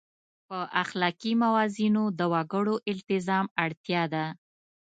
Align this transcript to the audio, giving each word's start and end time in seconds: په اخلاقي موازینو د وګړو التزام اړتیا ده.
په 0.47 0.59
اخلاقي 0.83 1.33
موازینو 1.43 2.03
د 2.19 2.21
وګړو 2.33 2.75
التزام 2.91 3.45
اړتیا 3.65 4.03
ده. 4.13 4.25